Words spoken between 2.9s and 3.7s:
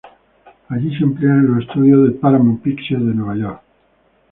de Nueva York.